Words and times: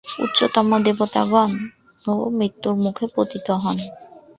উচ্চতম 0.05 0.69
দেবতাগণও 0.85 2.13
মৃত্যুমুখে 2.37 3.05
পতিত 3.15 3.47
হন। 3.63 3.77